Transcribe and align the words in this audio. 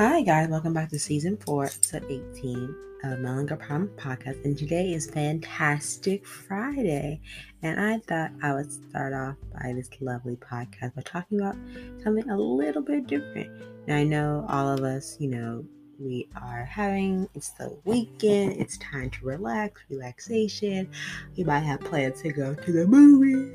Hi, 0.00 0.22
guys. 0.22 0.48
Welcome 0.48 0.72
back 0.72 0.88
to 0.92 0.98
season 0.98 1.36
four, 1.36 1.66
episode 1.66 2.06
18 2.08 2.74
of 3.04 3.18
Melanger 3.18 3.58
Prime 3.58 3.86
Podcast. 3.98 4.42
And 4.46 4.56
today 4.56 4.94
is 4.94 5.10
Fantastic 5.10 6.26
Friday. 6.26 7.20
And 7.60 7.78
I 7.78 7.98
thought 7.98 8.30
I 8.42 8.54
would 8.54 8.72
start 8.72 9.12
off 9.12 9.36
by 9.52 9.74
this 9.74 9.90
lovely 10.00 10.36
podcast 10.36 10.94
by 10.94 11.02
talking 11.02 11.38
about 11.42 11.54
something 12.02 12.30
a 12.30 12.34
little 12.38 12.80
bit 12.80 13.08
different. 13.08 13.50
Now, 13.86 13.96
I 13.96 14.04
know 14.04 14.46
all 14.48 14.70
of 14.70 14.84
us, 14.84 15.18
you 15.20 15.28
know, 15.28 15.66
we 15.98 16.30
are 16.34 16.64
having 16.64 17.28
it's 17.34 17.50
the 17.50 17.78
weekend, 17.84 18.52
it's 18.52 18.78
time 18.78 19.10
to 19.10 19.26
relax, 19.26 19.82
relaxation. 19.90 20.88
We 21.36 21.44
might 21.44 21.60
have 21.60 21.80
plans 21.80 22.22
to 22.22 22.32
go 22.32 22.54
to 22.54 22.72
the 22.72 22.86
movies, 22.86 23.52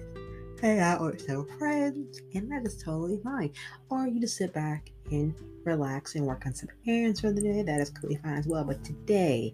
hang 0.62 0.80
out 0.80 1.02
with 1.02 1.22
some 1.22 1.48
friends, 1.58 2.22
and 2.34 2.52
that 2.52 2.66
is 2.66 2.82
totally 2.82 3.20
fine. 3.24 3.52
Or 3.90 4.08
you 4.08 4.20
just 4.20 4.38
sit 4.38 4.54
back 4.54 4.92
and 5.12 5.34
relax 5.64 6.16
and 6.16 6.26
work 6.26 6.46
on 6.46 6.54
some 6.54 6.70
errands 6.88 7.22
for 7.22 7.32
the 7.32 7.42
day. 7.42 7.64
That 7.64 7.82
is 7.82 7.90
completely 7.90 8.22
fine 8.24 8.38
as 8.38 8.48
well. 8.48 8.64
But 8.64 8.84
today, 8.84 9.54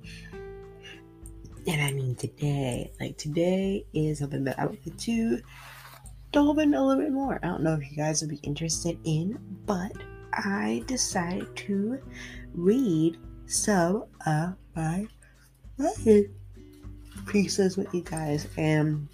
and 1.68 1.82
I 1.82 1.92
mean 1.92 2.16
today, 2.16 2.92
like 3.00 3.18
today 3.18 3.86
is 3.94 4.20
something 4.20 4.44
that 4.46 4.60
I 4.60 4.66
like 4.66 4.98
to 4.98 5.42
delve 6.32 6.60
in 6.60 6.74
a 6.74 6.86
little 6.86 7.04
bit 7.04 7.12
more. 7.12 7.40
I 7.44 7.48
don't 7.48 7.64
know 7.64 7.74
if 7.74 7.92
you 7.92 7.98
guys 7.98 8.22
would 8.22 8.30
be 8.30 8.40
interested 8.44 8.98
in, 9.04 9.38
but 9.66 9.92
I 10.34 10.84
decided 10.88 11.56
to 11.58 12.00
read 12.54 13.18
some 13.46 14.06
of 14.26 14.56
my 14.76 15.08
writing 15.78 16.34
pieces 17.28 17.78
with 17.78 17.94
you 17.94 18.02
guys. 18.02 18.48
And 18.58 19.08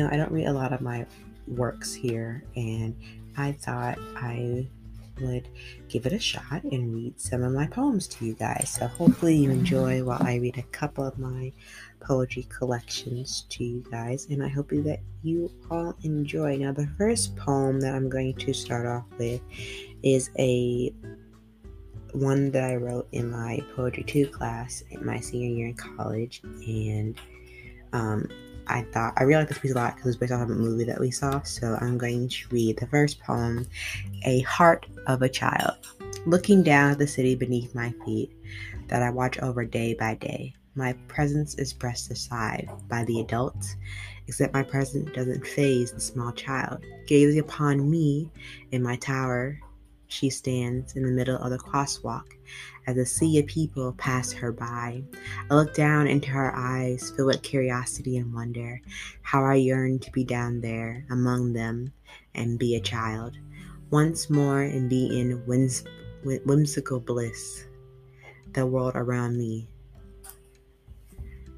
know, 0.00 0.08
I 0.10 0.16
don't 0.16 0.32
read 0.32 0.46
a 0.46 0.52
lot 0.52 0.72
of 0.72 0.80
my 0.80 1.06
works 1.46 1.92
here, 1.92 2.44
and 2.56 2.96
I 3.36 3.52
thought 3.52 3.98
I 4.16 4.68
would 5.20 5.48
give 5.88 6.06
it 6.06 6.12
a 6.12 6.18
shot 6.18 6.64
and 6.64 6.94
read 6.94 7.20
some 7.20 7.42
of 7.42 7.52
my 7.52 7.66
poems 7.66 8.08
to 8.08 8.24
you 8.24 8.34
guys. 8.34 8.70
So 8.70 8.86
hopefully 8.86 9.36
you 9.36 9.50
enjoy 9.50 10.02
while 10.02 10.22
I 10.22 10.36
read 10.36 10.58
a 10.58 10.62
couple 10.62 11.04
of 11.04 11.18
my 11.18 11.52
poetry 12.00 12.46
collections 12.48 13.46
to 13.50 13.64
you 13.64 13.84
guys, 13.90 14.26
and 14.30 14.42
I 14.42 14.48
hope 14.48 14.70
that 14.70 15.00
you 15.22 15.50
all 15.70 15.94
enjoy. 16.02 16.56
Now, 16.56 16.72
the 16.72 16.88
first 16.98 17.36
poem 17.36 17.80
that 17.80 17.94
I'm 17.94 18.08
going 18.08 18.34
to 18.34 18.52
start 18.52 18.86
off 18.86 19.04
with 19.18 19.40
is 20.02 20.30
a 20.38 20.92
one 22.14 22.50
that 22.50 22.64
I 22.64 22.76
wrote 22.76 23.08
in 23.12 23.30
my 23.30 23.62
poetry 23.74 24.04
two 24.04 24.26
class 24.26 24.82
in 24.90 25.04
my 25.04 25.20
senior 25.20 25.50
year 25.54 25.68
in 25.68 25.74
college, 25.74 26.42
and 26.44 27.16
um, 27.92 28.26
I 28.72 28.86
thought 28.92 29.12
I 29.16 29.24
really 29.24 29.40
like 29.40 29.48
this 29.48 29.58
piece 29.58 29.72
a 29.72 29.74
lot 29.74 29.96
because 29.96 30.08
it's 30.08 30.16
based 30.16 30.32
off 30.32 30.42
of 30.42 30.50
a 30.50 30.54
movie 30.54 30.84
that 30.84 30.98
we 30.98 31.10
saw. 31.10 31.42
So 31.42 31.76
I'm 31.80 31.98
going 31.98 32.28
to 32.28 32.48
read 32.50 32.78
the 32.78 32.86
first 32.86 33.20
poem, 33.20 33.66
A 34.24 34.40
Heart 34.40 34.86
of 35.06 35.20
a 35.20 35.28
Child. 35.28 35.76
Looking 36.24 36.62
down 36.62 36.92
at 36.92 36.98
the 36.98 37.06
city 37.06 37.34
beneath 37.34 37.74
my 37.74 37.92
feet 38.04 38.32
that 38.88 39.02
I 39.02 39.10
watch 39.10 39.38
over 39.40 39.64
day 39.64 39.94
by 39.94 40.14
day. 40.14 40.54
My 40.74 40.94
presence 41.06 41.54
is 41.56 41.72
brushed 41.72 42.10
aside 42.10 42.70
by 42.88 43.04
the 43.04 43.20
adults, 43.20 43.76
except 44.26 44.54
my 44.54 44.62
presence 44.62 45.10
doesn't 45.12 45.46
phase 45.46 45.92
the 45.92 46.00
small 46.00 46.32
child. 46.32 46.82
Gazing 47.06 47.40
upon 47.40 47.90
me 47.90 48.30
in 48.70 48.82
my 48.82 48.96
tower, 48.96 49.60
she 50.12 50.28
stands 50.28 50.94
in 50.94 51.02
the 51.02 51.10
middle 51.10 51.38
of 51.38 51.50
the 51.50 51.58
crosswalk 51.58 52.36
as 52.86 52.96
a 52.98 53.06
sea 53.06 53.38
of 53.38 53.46
people 53.46 53.94
pass 53.94 54.30
her 54.30 54.52
by. 54.52 55.02
I 55.50 55.54
look 55.54 55.74
down 55.74 56.06
into 56.06 56.28
her 56.30 56.54
eyes, 56.54 57.10
filled 57.16 57.28
with 57.28 57.42
curiosity 57.42 58.18
and 58.18 58.32
wonder, 58.32 58.80
how 59.22 59.42
I 59.42 59.54
yearn 59.54 59.98
to 60.00 60.10
be 60.10 60.22
down 60.22 60.60
there 60.60 61.06
among 61.10 61.54
them 61.54 61.92
and 62.34 62.58
be 62.58 62.76
a 62.76 62.80
child. 62.80 63.38
Once 63.90 64.28
more 64.28 64.60
and 64.60 64.88
be 64.88 65.18
in 65.18 65.44
whims- 65.46 65.84
whimsical 66.24 67.00
bliss, 67.00 67.64
the 68.52 68.66
world 68.66 68.92
around 68.94 69.38
me, 69.38 69.68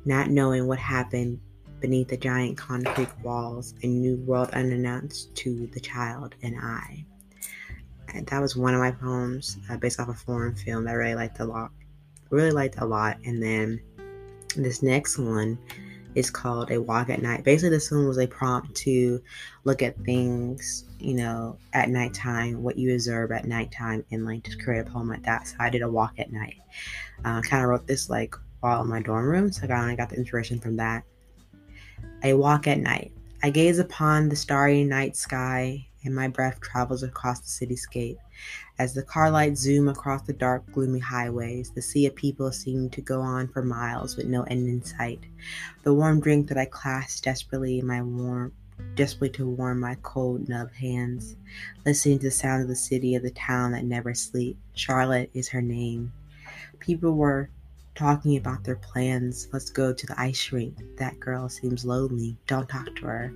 not 0.05 0.31
knowing 0.31 0.67
what 0.69 0.79
happened 0.79 1.41
beneath 1.81 2.09
the 2.09 2.17
giant 2.17 2.57
concrete 2.57 3.11
walls, 3.23 3.75
a 3.83 3.87
new 3.87 4.17
world 4.19 4.51
unannounced 4.51 5.35
to 5.35 5.67
the 5.69 5.81
child 5.81 6.35
and 6.43 6.57
I 6.59 7.05
that 8.23 8.41
was 8.41 8.57
one 8.57 8.75
of 8.75 8.81
my 8.81 8.91
poems 8.91 9.59
uh, 9.71 9.77
based 9.77 10.01
off 10.01 10.09
a 10.09 10.15
foreign 10.15 10.55
film 10.55 10.85
that 10.85 10.93
I 10.93 10.95
really 10.95 11.15
liked 11.15 11.41
a 11.41 11.45
lot. 11.45 11.71
Really 12.31 12.51
liked 12.51 12.77
a 12.79 12.85
lot. 12.85 13.19
And 13.25 13.43
then 13.43 13.81
this 14.57 14.83
next 14.83 15.19
one 15.19 15.59
is 16.15 16.31
called 16.31 16.71
A 16.71 16.81
Walk 16.81 17.11
at 17.11 17.23
Night. 17.23 17.45
Basically, 17.45 17.71
this 17.71 17.91
one 17.91 18.07
was 18.07 18.19
a 18.19 18.27
prompt 18.27 18.75
to 18.77 19.21
look 19.65 19.83
at 19.83 19.99
things, 20.05 20.85
you 20.99 21.15
know, 21.15 21.59
at 21.73 21.89
nighttime, 21.89 22.63
what 22.63 22.79
you 22.79 22.95
observe 22.95 23.33
at 23.33 23.47
nighttime, 23.47 24.05
and 24.11 24.25
like 24.25 24.45
just 24.45 24.63
create 24.63 24.87
a 24.87 24.91
poem 24.91 25.09
like 25.09 25.25
that. 25.25 25.49
So 25.49 25.57
I 25.59 25.71
did 25.71 25.83
a 25.83 25.91
walk 25.91 26.19
at 26.19 26.33
night. 26.33 26.57
Uh, 27.25 27.41
kind 27.43 27.63
of 27.63 27.69
wrote 27.69 27.87
this 27.87 28.09
like 28.09 28.35
while 28.61 28.83
in 28.83 28.89
my 28.89 29.01
dorm 29.01 29.27
room, 29.27 29.53
so 29.53 29.65
I 29.65 29.67
kind 29.67 29.91
of 29.91 29.97
got 29.97 30.11
the 30.11 30.17
inspiration 30.17 30.61
from 30.61 30.77
that. 30.77 31.03
A 32.23 32.33
walk 32.35 32.67
at 32.67 32.79
night. 32.79 33.13
I 33.43 33.51
gaze 33.51 33.79
upon 33.79 34.29
the 34.29 34.37
starry 34.37 34.85
night 34.85 35.17
sky 35.17 35.87
and 36.05 36.15
my 36.15 36.29
breath 36.29 36.61
travels 36.61 37.03
across 37.03 37.41
the 37.41 37.67
cityscape. 37.67 38.19
As 38.79 38.95
the 38.95 39.03
car 39.03 39.31
lights 39.31 39.61
zoom 39.61 39.89
across 39.89 40.23
the 40.23 40.33
dark, 40.33 40.71
gloomy 40.73 41.01
highways, 41.01 41.71
the 41.71 41.83
sea 41.83 42.07
of 42.07 42.15
people 42.15 42.53
seem 42.53 42.91
to 42.91 43.01
go 43.01 43.21
on 43.21 43.49
for 43.49 43.63
miles 43.63 44.17
with 44.17 44.27
no 44.27 44.43
end 44.45 44.69
in 44.69 44.85
sight. 44.85 45.21
The 45.83 45.95
warm 45.95 46.21
drink 46.21 46.49
that 46.49 46.59
I 46.59 46.67
clasp 46.67 47.25
desperately 47.25 47.79
in 47.79 47.87
my 47.87 48.03
warm 48.03 48.53
desperately 48.97 49.31
to 49.31 49.49
warm 49.49 49.81
my 49.81 49.97
cold, 50.03 50.49
nubbed 50.49 50.75
hands, 50.75 51.37
listening 51.87 52.19
to 52.19 52.27
the 52.27 52.31
sound 52.31 52.63
of 52.63 52.69
the 52.69 52.77
city 52.77 53.15
of 53.15 53.23
the 53.23 53.31
town 53.31 53.73
that 53.73 53.85
never 53.85 54.15
sleeps. 54.15 54.59
Charlotte 54.75 55.31
is 55.33 55.49
her 55.49 55.63
name. 55.63 56.13
People 56.81 57.13
were 57.13 57.49
talking 57.95 58.37
about 58.37 58.65
their 58.65 58.77
plans. 58.77 59.49
Let's 59.53 59.71
go 59.71 59.93
to 59.93 60.07
the 60.07 60.21
ice 60.21 60.51
rink. 60.53 60.77
That 60.99 61.21
girl 61.21 61.49
seems 61.49 61.85
lonely. 61.85 62.37
Don't 62.47 62.69
talk 62.69 62.95
to 62.97 63.07
her. 63.07 63.33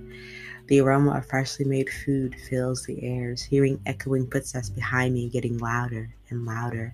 The 0.69 0.81
aroma 0.81 1.17
of 1.17 1.25
freshly 1.25 1.65
made 1.65 1.89
food 1.89 2.35
fills 2.47 2.85
the 2.85 3.03
airs, 3.03 3.41
hearing 3.41 3.81
echoing 3.87 4.29
footsteps 4.29 4.69
behind 4.69 5.15
me 5.15 5.27
getting 5.27 5.57
louder 5.57 6.13
and 6.29 6.45
louder. 6.45 6.93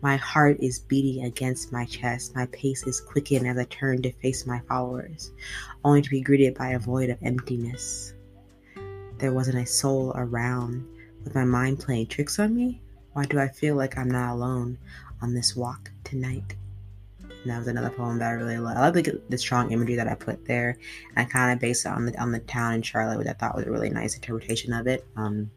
My 0.00 0.16
heart 0.16 0.58
is 0.60 0.78
beating 0.78 1.24
against 1.24 1.72
my 1.72 1.84
chest. 1.84 2.36
My 2.36 2.46
pace 2.46 2.86
is 2.86 3.00
quickened 3.00 3.48
as 3.48 3.58
I 3.58 3.64
turn 3.64 4.02
to 4.02 4.12
face 4.12 4.46
my 4.46 4.60
followers, 4.68 5.32
only 5.84 6.00
to 6.00 6.10
be 6.10 6.20
greeted 6.20 6.54
by 6.54 6.68
a 6.68 6.78
void 6.78 7.10
of 7.10 7.18
emptiness. 7.20 8.14
There 9.18 9.32
wasn't 9.32 9.58
a 9.58 9.66
soul 9.66 10.12
around. 10.14 10.86
With 11.24 11.34
my 11.34 11.44
mind 11.44 11.80
playing 11.80 12.06
tricks 12.06 12.38
on 12.38 12.54
me? 12.54 12.80
Why 13.14 13.24
do 13.24 13.40
I 13.40 13.48
feel 13.48 13.74
like 13.74 13.98
I'm 13.98 14.12
not 14.12 14.32
alone 14.32 14.78
on 15.20 15.34
this 15.34 15.56
walk 15.56 15.90
tonight? 16.04 16.54
And 17.48 17.56
that 17.56 17.60
was 17.60 17.68
another 17.68 17.88
poem 17.88 18.18
that 18.18 18.28
I 18.28 18.32
really 18.32 18.58
love. 18.58 18.76
I 18.76 18.80
love 18.80 18.92
the, 18.92 19.22
the 19.30 19.38
strong 19.38 19.72
imagery 19.72 19.94
that 19.94 20.06
I 20.06 20.14
put 20.14 20.44
there. 20.44 20.76
I 21.16 21.24
kind 21.24 21.50
of 21.50 21.58
based 21.58 21.86
it 21.86 21.88
on 21.88 22.04
the 22.04 22.20
on 22.20 22.30
the 22.30 22.40
town 22.40 22.74
in 22.74 22.82
Charlotte, 22.82 23.16
which 23.16 23.26
I 23.26 23.32
thought 23.32 23.56
was 23.56 23.66
a 23.66 23.70
really 23.70 23.88
nice 23.88 24.14
interpretation 24.14 24.74
of 24.74 24.86
it. 24.86 25.06
Um, 25.16 25.50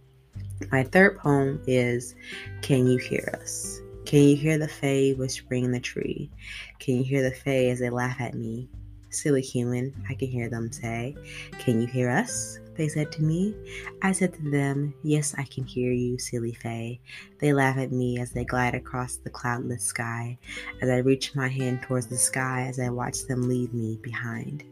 my 0.72 0.84
third 0.84 1.18
poem 1.18 1.62
is 1.68 2.16
"Can 2.62 2.88
You 2.88 2.98
Hear 2.98 3.38
Us?" 3.42 3.82
Can 4.06 4.24
you 4.24 4.38
hear 4.38 4.58
the 4.58 4.70
fae 4.70 5.14
whispering 5.18 5.66
in 5.66 5.74
the 5.74 5.82
tree? 5.82 6.32
Can 6.80 6.96
you 6.96 7.04
hear 7.04 7.22
the 7.22 7.36
fae 7.36 7.68
as 7.68 7.80
they 7.80 7.90
laugh 7.90 8.22
at 8.22 8.36
me? 8.36 8.70
Silly 9.10 9.42
human, 9.42 9.94
I 10.10 10.14
can 10.14 10.30
hear 10.30 10.50
them 10.50 10.72
say, 10.72 11.16
Can 11.60 11.82
you 11.82 11.88
hear 11.88 12.10
us? 12.10 12.58
They 12.76 12.88
said 12.88 13.12
to 13.14 13.24
me. 13.24 13.56
I 14.02 14.12
said 14.12 14.34
to 14.34 14.50
them, 14.50 14.94
Yes, 15.04 15.36
I 15.38 15.44
can 15.44 15.66
hear 15.66 15.92
you, 15.92 16.18
silly 16.18 16.54
Fay. 16.54 17.02
They 17.40 17.54
laugh 17.54 17.78
at 17.78 17.92
me 17.92 18.20
as 18.20 18.32
they 18.32 18.46
glide 18.46 18.76
across 18.76 19.18
the 19.18 19.30
cloudless 19.30 19.84
sky, 19.84 20.38
as 20.82 20.90
I 20.90 20.98
reach 20.98 21.36
my 21.36 21.48
hand 21.48 21.82
towards 21.84 22.08
the 22.08 22.18
sky 22.18 22.66
as 22.68 22.80
I 22.80 22.90
watch 22.90 23.24
them 23.28 23.44
leave 23.44 23.74
me 23.74 24.00
behind. 24.02 24.64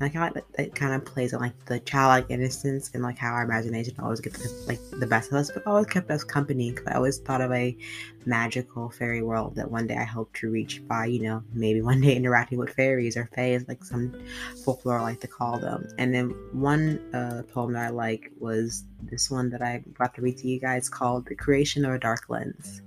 And 0.00 0.08
I 0.08 0.12
kind 0.12 0.28
of 0.28 0.34
like 0.36 0.52
that, 0.52 0.74
kind 0.76 0.94
of 0.94 1.04
plays 1.04 1.34
on 1.34 1.40
like 1.40 1.64
the 1.64 1.80
childlike 1.80 2.26
innocence 2.28 2.92
and 2.94 3.02
like 3.02 3.18
how 3.18 3.32
our 3.32 3.42
imagination 3.42 3.94
always 3.98 4.20
gets 4.20 4.68
like 4.68 4.78
the 4.92 5.06
best 5.06 5.32
of 5.32 5.38
us, 5.38 5.50
but 5.50 5.66
always 5.66 5.86
kept 5.86 6.08
us 6.10 6.22
company. 6.22 6.70
Because 6.70 6.86
I 6.86 6.94
always 6.94 7.18
thought 7.18 7.40
of 7.40 7.50
a 7.50 7.76
magical 8.24 8.90
fairy 8.90 9.22
world 9.22 9.56
that 9.56 9.68
one 9.68 9.88
day 9.88 9.96
I 9.96 10.04
hope 10.04 10.32
to 10.34 10.50
reach 10.50 10.86
by, 10.86 11.06
you 11.06 11.22
know, 11.22 11.42
maybe 11.52 11.82
one 11.82 12.00
day 12.02 12.14
interacting 12.14 12.58
with 12.58 12.70
fairies 12.70 13.16
or 13.16 13.28
fays, 13.34 13.66
like 13.66 13.82
some 13.82 14.14
folklore 14.64 14.98
I 14.98 15.02
like 15.02 15.20
to 15.22 15.28
call 15.28 15.58
them. 15.58 15.88
And 15.98 16.14
then 16.14 16.30
one 16.52 17.00
uh, 17.12 17.42
poem 17.52 17.72
that 17.72 17.86
I 17.86 17.90
like 17.90 18.30
was 18.38 18.84
this 19.02 19.30
one 19.30 19.50
that 19.50 19.62
I 19.62 19.82
brought 19.88 20.14
to 20.14 20.22
read 20.22 20.38
to 20.38 20.48
you 20.48 20.60
guys 20.60 20.88
called 20.88 21.26
"The 21.26 21.34
Creation 21.34 21.84
of 21.84 21.92
a 21.92 21.98
Dark 21.98 22.28
Lens." 22.28 22.82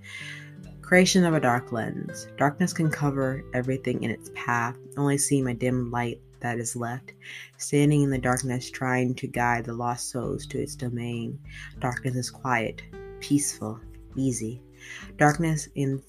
Creation 0.82 1.24
of 1.24 1.34
a 1.34 1.40
dark 1.40 1.72
lens. 1.72 2.28
Darkness 2.38 2.74
can 2.74 2.92
cover 2.92 3.46
everything 3.54 4.04
in 4.04 4.12
its 4.12 4.30
path, 4.36 4.76
only 4.98 5.18
seeing 5.18 5.48
a 5.48 5.54
dim 5.54 5.90
light 5.90 6.20
that 6.42 6.60
is 6.60 6.76
left, 6.76 7.14
standing 7.58 8.04
in 8.04 8.10
the 8.10 8.18
darkness 8.18 8.70
trying 8.70 9.16
to 9.16 9.28
guide 9.28 9.66
the 9.66 9.74
lost 9.74 10.10
souls 10.10 10.46
to 10.48 10.60
its 10.60 10.76
domain. 10.76 11.40
Darkness 11.80 12.16
is 12.16 12.30
quiet, 12.30 12.82
peaceful, 13.20 13.80
easy. 14.16 14.62
Darkness 15.18 15.70
in 15.76 16.02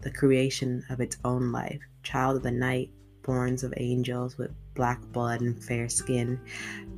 the 0.00 0.10
creation 0.10 0.84
of 0.90 1.00
its 1.00 1.16
own 1.24 1.52
life, 1.52 1.80
child 2.02 2.36
of 2.36 2.42
the 2.42 2.50
night, 2.50 2.90
firstborns 3.26 3.62
of 3.62 3.74
angels 3.76 4.38
with 4.38 4.50
black 4.74 5.00
blood 5.12 5.40
and 5.40 5.62
fair 5.62 5.88
skin. 5.88 6.40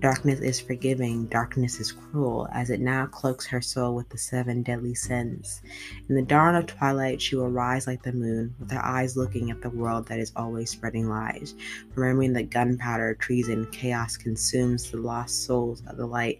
Darkness 0.01 0.39
is 0.39 0.61
forgiving, 0.61 1.27
darkness 1.27 1.81
is 1.81 1.91
cruel, 1.91 2.47
as 2.53 2.71
it 2.71 2.81
now 2.81 3.07
cloaks 3.07 3.47
her 3.47 3.61
soul 3.61 3.97
with 3.97 4.09
the 4.11 4.19
seven 4.19 4.63
deadly 4.63 4.95
sins. 4.95 5.61
In 6.09 6.15
the 6.15 6.23
dawn 6.23 6.55
of 6.55 6.67
twilight, 6.67 7.21
she 7.21 7.35
will 7.35 7.51
rise 7.51 7.89
like 7.89 8.05
the 8.05 8.13
moon, 8.13 8.55
with 8.61 8.71
her 8.71 8.85
eyes 8.85 9.17
looking 9.17 9.51
at 9.51 9.61
the 9.61 9.71
world 9.71 10.07
that 10.07 10.21
is 10.21 10.33
always 10.37 10.71
spreading 10.71 11.09
lies, 11.09 11.57
remembering 11.97 12.33
that 12.35 12.51
gunpowder, 12.51 13.15
treason, 13.17 13.67
chaos 13.73 14.17
consumes 14.17 14.89
the 14.89 14.99
lost 14.99 15.47
souls 15.47 15.83
of 15.89 15.97
the 15.97 16.07
light. 16.07 16.39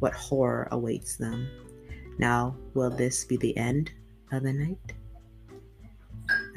What 0.00 0.12
horror 0.12 0.66
awaits 0.72 1.16
them? 1.16 1.48
Now, 2.18 2.56
will 2.74 2.90
this 2.90 3.24
be 3.24 3.36
the 3.36 3.56
end 3.56 3.92
of 4.32 4.42
the 4.42 4.52
night? 4.52 4.94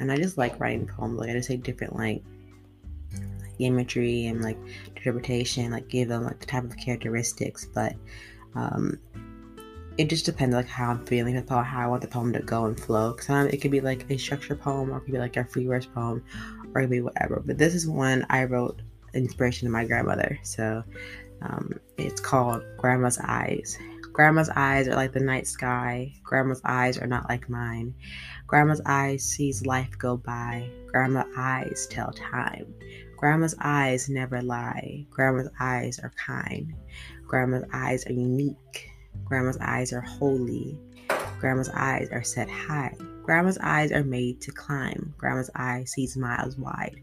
And 0.00 0.10
I 0.10 0.16
just 0.16 0.36
like 0.36 0.58
writing 0.58 0.88
poems. 0.88 1.18
Like 1.18 1.30
I 1.30 1.34
just 1.34 1.48
take 1.48 1.62
different 1.62 1.94
like 1.94 2.24
imagery 3.66 4.26
and 4.26 4.42
like 4.42 4.58
interpretation, 4.96 5.70
like 5.70 5.88
give 5.88 6.08
them 6.08 6.24
like 6.24 6.40
the 6.40 6.46
type 6.46 6.64
of 6.64 6.76
characteristics. 6.76 7.66
But 7.74 7.94
um, 8.54 8.98
it 9.98 10.08
just 10.08 10.24
depends 10.24 10.54
like 10.54 10.68
how 10.68 10.90
I'm 10.90 11.06
feeling 11.06 11.36
about 11.36 11.66
how 11.66 11.80
I 11.80 11.86
want 11.86 12.02
the 12.02 12.08
poem 12.08 12.32
to 12.32 12.40
go 12.40 12.66
and 12.66 12.78
flow. 12.78 13.12
Because 13.12 13.46
it 13.52 13.58
could 13.58 13.70
be 13.70 13.80
like 13.80 14.10
a 14.10 14.16
structured 14.16 14.60
poem, 14.60 14.90
or 14.90 14.98
it 14.98 15.00
could 15.00 15.12
be 15.12 15.18
like 15.18 15.36
a 15.36 15.44
free 15.44 15.66
verse 15.66 15.86
poem, 15.86 16.24
or 16.74 16.80
it 16.80 16.84
could 16.84 16.90
be 16.90 17.00
whatever. 17.00 17.42
But 17.44 17.58
this 17.58 17.74
is 17.74 17.88
one 17.88 18.26
I 18.30 18.44
wrote 18.44 18.82
inspiration 19.14 19.66
to 19.66 19.72
my 19.72 19.84
grandmother. 19.84 20.38
So 20.42 20.82
um, 21.42 21.72
it's 21.98 22.20
called 22.20 22.62
Grandma's 22.76 23.18
Eyes. 23.18 23.78
Grandma's 24.12 24.50
eyes 24.56 24.88
are 24.88 24.96
like 24.96 25.12
the 25.12 25.20
night 25.20 25.46
sky. 25.46 26.12
Grandma's 26.24 26.60
eyes 26.64 26.98
are 26.98 27.06
not 27.06 27.28
like 27.28 27.48
mine. 27.48 27.94
Grandma's 28.46 28.82
eyes 28.84 29.22
sees 29.22 29.64
life 29.64 29.96
go 29.98 30.16
by. 30.16 30.68
Grandma's 30.88 31.32
eyes 31.36 31.86
tell 31.88 32.10
time. 32.12 32.74
Grandma's 33.20 33.54
eyes 33.60 34.08
never 34.08 34.40
lie. 34.40 35.04
Grandma's 35.10 35.50
eyes 35.60 35.98
are 35.98 36.10
kind. 36.16 36.72
Grandma's 37.26 37.66
eyes 37.70 38.06
are 38.06 38.14
unique. 38.14 38.90
Grandma's 39.26 39.58
eyes 39.60 39.92
are 39.92 40.00
holy. 40.00 40.80
Grandma's 41.38 41.68
eyes 41.74 42.08
are 42.12 42.22
set 42.22 42.48
high. 42.48 42.96
Grandma's 43.22 43.58
eyes 43.60 43.92
are 43.92 44.02
made 44.02 44.40
to 44.40 44.52
climb. 44.52 45.12
Grandma's 45.18 45.50
eyes 45.54 45.90
sees 45.90 46.16
miles 46.16 46.56
wide. 46.56 46.96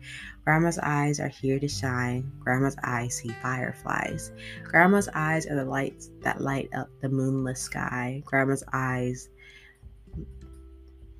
Grandma's 0.43 0.79
eyes 0.81 1.19
are 1.19 1.27
here 1.27 1.59
to 1.59 1.67
shine. 1.67 2.31
Grandma's 2.39 2.77
eyes 2.83 3.13
see 3.17 3.29
fireflies. 3.43 4.31
Grandma's 4.63 5.09
eyes 5.13 5.45
are 5.45 5.55
the 5.55 5.65
lights 5.65 6.09
that 6.23 6.41
light 6.41 6.69
up 6.75 6.89
the 6.99 7.09
moonless 7.09 7.61
sky. 7.61 8.23
Grandma's 8.25 8.63
eyes 8.73 9.29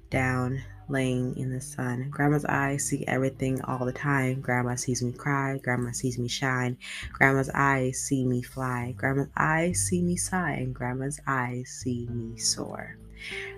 down 0.10 0.60
laying 0.90 1.36
in 1.38 1.52
the 1.52 1.62
sun. 1.62 2.10
Grandma's 2.10 2.46
eyes 2.46 2.86
see 2.86 3.06
everything 3.08 3.62
all 3.62 3.86
the 3.86 3.92
time. 3.92 4.42
Grandma 4.42 4.76
sees 4.76 5.02
me 5.02 5.12
cry. 5.12 5.58
Grandma 5.58 5.92
sees 5.92 6.18
me 6.18 6.28
shine. 6.28 6.78
Grandma's 7.14 7.50
eyes 7.54 8.00
see 8.00 8.26
me 8.26 8.42
fly. 8.42 8.94
Grandma's 8.98 9.30
eyes 9.38 9.80
see 9.80 10.02
me 10.02 10.16
sigh. 10.16 10.54
And 10.54 10.74
grandma's 10.74 11.20
eyes 11.28 11.70
see 11.70 12.08
me 12.10 12.38
soar. 12.38 12.98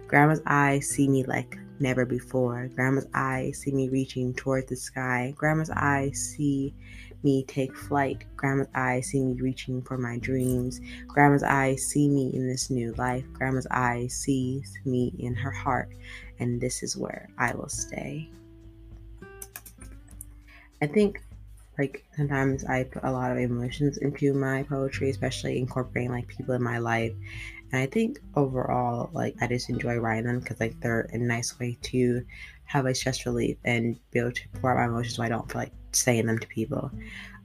Grandma's 0.07 0.41
eyes 0.47 0.89
see 0.89 1.07
me 1.07 1.23
like 1.23 1.57
never 1.79 2.05
before. 2.05 2.69
Grandma's 2.75 3.07
eyes 3.13 3.59
see 3.59 3.71
me 3.71 3.89
reaching 3.89 4.33
toward 4.33 4.67
the 4.67 4.75
sky. 4.75 5.33
Grandma's 5.37 5.69
eyes 5.69 6.17
see 6.17 6.73
me 7.23 7.43
take 7.43 7.75
flight. 7.75 8.23
Grandma's 8.35 8.67
eyes 8.75 9.07
see 9.07 9.21
me 9.21 9.41
reaching 9.41 9.81
for 9.81 9.97
my 9.97 10.17
dreams. 10.17 10.81
Grandma's 11.07 11.43
eyes 11.43 11.85
see 11.85 12.07
me 12.07 12.31
in 12.33 12.47
this 12.47 12.69
new 12.69 12.93
life. 12.93 13.25
Grandma's 13.33 13.67
eyes 13.71 14.13
sees 14.13 14.77
me 14.85 15.13
in 15.19 15.35
her 15.35 15.51
heart, 15.51 15.89
and 16.39 16.59
this 16.59 16.83
is 16.83 16.97
where 16.97 17.29
I 17.37 17.53
will 17.53 17.69
stay. 17.69 18.29
I 20.81 20.87
think 20.87 21.21
like 21.77 22.03
sometimes 22.15 22.65
I 22.65 22.83
put 22.83 23.03
a 23.05 23.11
lot 23.11 23.31
of 23.31 23.37
emotions 23.37 23.97
into 23.97 24.33
my 24.33 24.63
poetry, 24.63 25.09
especially 25.09 25.57
incorporating 25.57 26.11
like 26.11 26.27
people 26.27 26.53
in 26.55 26.61
my 26.61 26.77
life. 26.77 27.13
And 27.71 27.81
I 27.81 27.85
think 27.85 28.19
overall, 28.35 29.09
like 29.13 29.35
I 29.41 29.47
just 29.47 29.69
enjoy 29.69 29.97
writing 29.97 30.25
them 30.25 30.39
because 30.39 30.59
like 30.59 30.79
they're 30.81 31.09
a 31.13 31.17
nice 31.17 31.57
way 31.57 31.77
to 31.83 32.25
have 32.65 32.85
a 32.85 32.93
stress 32.93 33.25
relief 33.25 33.57
and 33.63 33.97
be 34.11 34.19
able 34.19 34.31
to 34.31 34.41
pour 34.55 34.71
out 34.71 34.77
my 34.77 34.85
emotions 34.85 35.15
so 35.15 35.23
I 35.23 35.29
don't 35.29 35.49
feel 35.49 35.61
like 35.61 35.73
saying 35.91 36.25
them 36.25 36.39
to 36.39 36.47
people. 36.47 36.91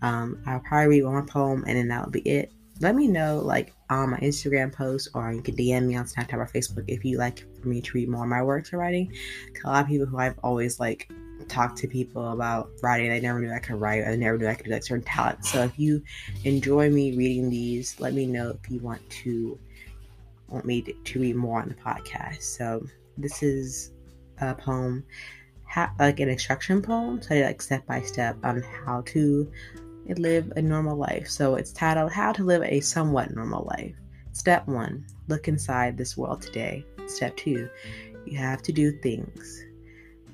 Um, 0.02 0.42
I'll 0.46 0.60
probably 0.60 1.00
read 1.00 1.04
one 1.04 1.26
poem 1.26 1.64
and 1.66 1.76
then 1.76 1.88
that'll 1.88 2.10
be 2.10 2.20
it. 2.20 2.52
Let 2.80 2.96
me 2.96 3.06
know 3.06 3.38
like 3.38 3.72
on 3.88 4.10
my 4.10 4.18
Instagram 4.18 4.72
post 4.72 5.08
or 5.14 5.32
you 5.32 5.42
can 5.42 5.56
DM 5.56 5.86
me 5.86 5.96
on 5.96 6.06
Snapchat 6.06 6.34
or 6.34 6.46
Facebook 6.46 6.84
if 6.88 7.04
you 7.04 7.18
like 7.18 7.44
for 7.60 7.68
me 7.68 7.80
to 7.80 7.92
read 7.94 8.08
more 8.08 8.24
of 8.24 8.28
my 8.28 8.42
works 8.42 8.72
or 8.72 8.78
writing. 8.78 9.12
A 9.64 9.68
lot 9.68 9.84
of 9.84 9.88
people 9.88 10.06
who 10.06 10.18
I've 10.18 10.38
always 10.42 10.80
like 10.80 11.08
talked 11.48 11.78
to 11.78 11.88
people 11.88 12.32
about 12.32 12.70
writing, 12.82 13.12
I 13.12 13.20
never 13.20 13.40
knew 13.40 13.52
I 13.52 13.58
could 13.58 13.80
write. 13.80 14.04
I 14.06 14.16
never 14.16 14.38
knew 14.38 14.48
I 14.48 14.54
could 14.54 14.66
do 14.66 14.72
like 14.72 14.82
certain 14.82 15.04
talents. 15.04 15.50
So 15.50 15.62
if 15.62 15.78
you 15.78 16.02
enjoy 16.44 16.90
me 16.90 17.16
reading 17.16 17.48
these, 17.50 17.98
let 18.00 18.14
me 18.14 18.26
know 18.26 18.50
if 18.50 18.70
you 18.70 18.80
want 18.80 19.08
to 19.22 19.58
want 20.48 20.64
me 20.64 20.82
to, 20.82 20.92
to 20.92 21.20
read 21.20 21.36
more 21.36 21.60
on 21.60 21.68
the 21.68 21.74
podcast. 21.74 22.42
So 22.42 22.86
this 23.16 23.42
is 23.42 23.92
a 24.40 24.54
poem, 24.54 25.04
like 25.98 26.20
an 26.20 26.28
instruction 26.28 26.82
poem, 26.82 27.20
so 27.22 27.34
like 27.34 27.62
step 27.62 27.86
by 27.86 28.00
step 28.02 28.36
on 28.44 28.62
how 28.84 29.02
to 29.06 29.50
live 30.16 30.52
a 30.56 30.62
normal 30.62 30.96
life. 30.96 31.28
So 31.28 31.54
it's 31.54 31.72
titled 31.72 32.12
How 32.12 32.32
to 32.32 32.44
Live 32.44 32.62
a 32.62 32.80
Somewhat 32.80 33.34
Normal 33.34 33.64
Life. 33.78 33.94
Step 34.32 34.66
one, 34.66 35.06
look 35.28 35.48
inside 35.48 35.96
this 35.96 36.16
world 36.16 36.42
today. 36.42 36.84
Step 37.06 37.36
two, 37.36 37.68
you 38.26 38.38
have 38.38 38.62
to 38.62 38.72
do 38.72 38.92
things. 39.00 39.64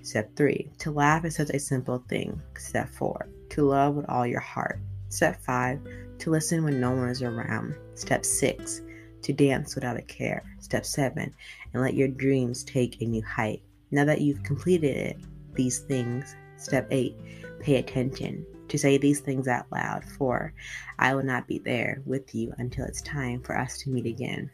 Step 0.02 0.34
three, 0.36 0.70
to 0.78 0.90
laugh 0.90 1.24
is 1.24 1.36
such 1.36 1.50
a 1.50 1.58
simple 1.58 2.02
thing. 2.08 2.40
Step 2.56 2.88
four, 2.88 3.28
to 3.50 3.62
love 3.62 3.94
with 3.94 4.08
all 4.08 4.26
your 4.26 4.40
heart. 4.40 4.80
Step 5.08 5.40
five, 5.42 5.78
to 6.18 6.30
listen 6.30 6.64
when 6.64 6.80
no 6.80 6.90
one 6.92 7.08
is 7.08 7.22
around. 7.22 7.74
Step 7.94 8.24
six, 8.24 8.80
to 9.22 9.32
dance 9.32 9.74
without 9.74 9.98
a 9.98 10.02
care. 10.02 10.42
Step 10.58 10.86
seven, 10.86 11.34
and 11.72 11.82
let 11.82 11.94
your 11.94 12.08
dreams 12.08 12.64
take 12.64 13.00
a 13.00 13.04
new 13.04 13.22
height. 13.22 13.62
Now 13.90 14.04
that 14.04 14.20
you've 14.20 14.42
completed 14.42 14.96
it, 14.96 15.18
these 15.54 15.80
things. 15.80 16.34
Step 16.56 16.88
eight, 16.90 17.16
pay 17.60 17.76
attention. 17.76 18.46
To 18.68 18.78
say 18.78 18.98
these 18.98 19.20
things 19.20 19.48
out 19.48 19.66
loud, 19.72 20.04
for 20.04 20.54
I 20.98 21.14
will 21.14 21.24
not 21.24 21.48
be 21.48 21.58
there 21.58 22.02
with 22.06 22.34
you 22.34 22.52
until 22.58 22.84
it's 22.84 23.02
time 23.02 23.42
for 23.42 23.58
us 23.58 23.78
to 23.78 23.90
meet 23.90 24.06
again. 24.06 24.50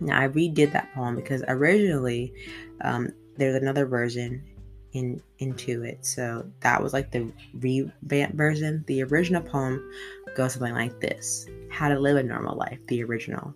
Now, 0.00 0.20
I 0.20 0.28
redid 0.28 0.72
that 0.72 0.92
poem 0.94 1.16
because 1.16 1.42
originally 1.48 2.32
um, 2.80 3.08
there's 3.36 3.60
another 3.60 3.86
version 3.86 4.42
in 4.92 5.22
into 5.38 5.82
it. 5.82 6.04
So 6.06 6.50
that 6.60 6.82
was 6.82 6.92
like 6.92 7.10
the 7.10 7.30
revamped 7.54 8.36
version. 8.36 8.84
The 8.86 9.02
original 9.02 9.42
poem 9.42 9.90
goes 10.34 10.54
something 10.54 10.74
like 10.74 11.00
this 11.00 11.46
How 11.70 11.88
to 11.88 11.98
Live 11.98 12.16
a 12.16 12.22
Normal 12.22 12.56
Life, 12.56 12.78
the 12.88 13.04
original. 13.04 13.54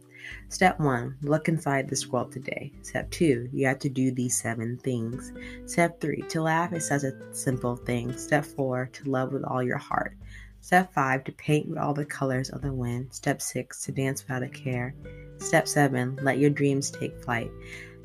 Step 0.49 0.79
one, 0.81 1.17
look 1.23 1.49
inside 1.49 1.89
this 1.89 2.09
world 2.09 2.33
today. 2.33 2.73
Step 2.83 3.11
two, 3.11 3.49
you 3.53 3.67
have 3.67 3.79
to 3.79 3.89
do 3.89 4.11
these 4.11 4.41
seven 4.41 4.77
things. 4.79 5.33
Step 5.67 6.01
three, 6.01 6.23
to 6.29 6.43
laugh 6.43 6.73
is 6.73 6.87
such 6.87 7.05
a 7.05 7.35
simple 7.35 7.77
thing. 7.77 8.17
Step 8.17 8.45
four, 8.45 8.89
to 8.93 9.11
love 9.11 9.33
with 9.33 9.45
all 9.45 9.63
your 9.63 9.79
heart. 9.79 10.17
Step 10.61 10.93
five, 10.93 11.25
to 11.25 11.33
paint 11.33 11.69
with 11.69 11.79
all 11.79 11.95
the 11.95 12.05
colors 12.05 12.51
of 12.51 12.63
the 12.63 12.73
wind. 12.73 13.09
Step 13.13 13.41
six, 13.41 13.83
to 13.85 13.93
dance 13.93 14.23
without 14.23 14.43
a 14.43 14.49
care. 14.49 14.95
Step 15.39 15.67
seven, 15.67 16.19
let 16.23 16.39
your 16.39 16.51
dreams 16.51 16.91
take 16.91 17.23
flight. 17.23 17.51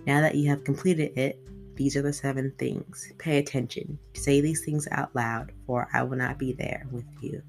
Now 0.05 0.21
that 0.21 0.35
you 0.35 0.49
have 0.49 0.63
completed 0.63 1.17
it, 1.17 1.39
these 1.75 1.97
are 1.97 2.01
the 2.01 2.13
seven 2.13 2.53
things. 2.57 3.11
Pay 3.17 3.37
attention. 3.37 3.99
Say 4.13 4.39
these 4.39 4.63
things 4.63 4.87
out 4.91 5.13
loud, 5.13 5.51
for 5.65 5.89
I 5.91 6.03
will 6.03 6.17
not 6.17 6.39
be 6.39 6.53
there 6.53 6.87
with 6.91 7.05
you. 7.19 7.41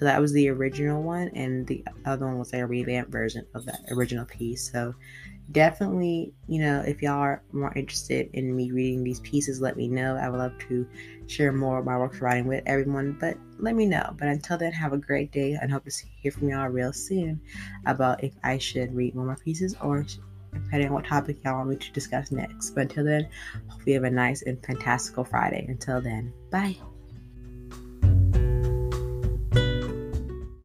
So 0.00 0.06
that 0.06 0.18
was 0.18 0.32
the 0.32 0.48
original 0.48 1.02
one, 1.02 1.28
and 1.34 1.66
the 1.66 1.84
other 2.06 2.24
one 2.24 2.38
was 2.38 2.54
a 2.54 2.66
revamped 2.66 3.12
version 3.12 3.46
of 3.54 3.66
that 3.66 3.82
original 3.90 4.24
piece. 4.24 4.72
So 4.72 4.94
definitely, 5.52 6.32
you 6.48 6.62
know, 6.62 6.80
if 6.80 7.02
y'all 7.02 7.18
are 7.18 7.42
more 7.52 7.70
interested 7.76 8.30
in 8.32 8.56
me 8.56 8.70
reading 8.70 9.04
these 9.04 9.20
pieces, 9.20 9.60
let 9.60 9.76
me 9.76 9.88
know. 9.88 10.16
I 10.16 10.30
would 10.30 10.38
love 10.38 10.58
to 10.68 10.88
share 11.26 11.52
more 11.52 11.80
of 11.80 11.84
my 11.84 11.98
works 11.98 12.22
writing 12.22 12.46
with 12.46 12.62
everyone, 12.64 13.18
but 13.20 13.36
let 13.58 13.74
me 13.74 13.84
know. 13.84 14.14
But 14.18 14.28
until 14.28 14.56
then, 14.56 14.72
have 14.72 14.94
a 14.94 14.98
great 14.98 15.32
day 15.32 15.58
and 15.60 15.70
hope 15.70 15.84
to 15.84 15.92
hear 16.22 16.32
from 16.32 16.48
y'all 16.48 16.68
real 16.68 16.94
soon 16.94 17.38
about 17.84 18.24
if 18.24 18.32
I 18.42 18.56
should 18.56 18.94
read 18.94 19.14
more, 19.14 19.26
more 19.26 19.36
pieces 19.36 19.76
or 19.82 20.06
depending 20.54 20.88
on 20.88 20.94
what 20.94 21.04
topic 21.04 21.44
y'all 21.44 21.58
want 21.58 21.68
me 21.68 21.76
to 21.76 21.92
discuss 21.92 22.32
next. 22.32 22.70
But 22.70 22.82
until 22.82 23.04
then, 23.04 23.28
hope 23.68 23.86
you 23.86 23.92
have 23.92 24.04
a 24.04 24.10
nice 24.10 24.40
and 24.42 24.64
fantastical 24.64 25.24
Friday. 25.24 25.66
Until 25.68 26.00
then, 26.00 26.32
bye. 26.50 26.76